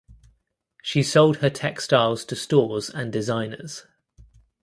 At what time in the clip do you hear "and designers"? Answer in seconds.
2.89-3.85